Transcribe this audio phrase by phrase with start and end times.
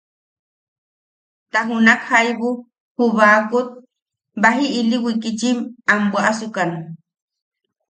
[1.51, 2.49] Ta junak jaibu
[2.95, 3.67] ju baakot
[4.41, 5.57] baji ili wikitchim
[5.91, 6.69] am bwaʼasukan.